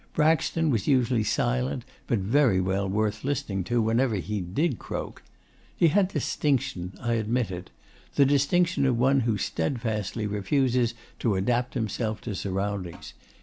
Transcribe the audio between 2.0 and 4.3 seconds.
but very well worth listening to whenever